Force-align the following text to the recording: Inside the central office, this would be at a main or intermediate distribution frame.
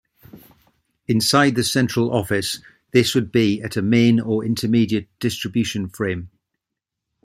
Inside 1.07 1.53
the 1.53 1.63
central 1.63 2.11
office, 2.11 2.59
this 2.91 3.13
would 3.13 3.31
be 3.31 3.61
at 3.61 3.77
a 3.77 3.83
main 3.83 4.19
or 4.19 4.43
intermediate 4.43 5.07
distribution 5.19 5.89
frame. 5.89 6.31